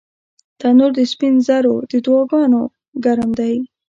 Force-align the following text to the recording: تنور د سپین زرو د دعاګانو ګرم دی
تنور 0.59 0.91
د 0.97 0.99
سپین 1.11 1.33
زرو 1.47 1.75
د 1.91 1.93
دعاګانو 2.05 2.61
ګرم 3.03 3.31
دی 3.39 3.55